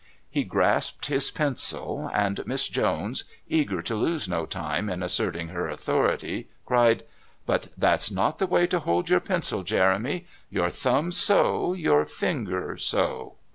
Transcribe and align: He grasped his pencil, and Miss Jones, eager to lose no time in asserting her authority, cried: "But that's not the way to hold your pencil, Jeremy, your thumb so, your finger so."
He 0.31 0.43
grasped 0.43 1.05
his 1.05 1.29
pencil, 1.29 2.09
and 2.11 2.41
Miss 2.47 2.67
Jones, 2.67 3.23
eager 3.47 3.83
to 3.83 3.93
lose 3.93 4.27
no 4.27 4.47
time 4.47 4.89
in 4.89 5.03
asserting 5.03 5.49
her 5.49 5.69
authority, 5.69 6.47
cried: 6.65 7.03
"But 7.45 7.67
that's 7.77 8.09
not 8.09 8.39
the 8.39 8.47
way 8.47 8.65
to 8.65 8.79
hold 8.79 9.11
your 9.11 9.19
pencil, 9.19 9.61
Jeremy, 9.61 10.25
your 10.49 10.71
thumb 10.71 11.11
so, 11.11 11.73
your 11.73 12.07
finger 12.07 12.77
so." 12.79 13.35